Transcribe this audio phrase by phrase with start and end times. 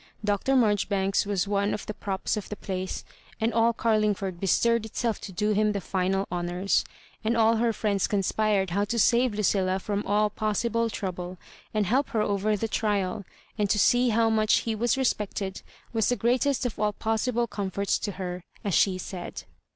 [0.25, 0.55] Dr.
[0.55, 3.03] Marjoribanks was one of the props of the place,
[3.39, 6.83] and all Carlingford bestirred itself to do him the final honours;
[7.23, 11.37] and all her friends oonspired how to save Lucilla from all possible trouble,
[11.71, 13.25] and help her over the trial;
[13.59, 15.61] and to see bow much he was respected
[15.93, 19.43] was the great est of all possible comforts to her, as she said.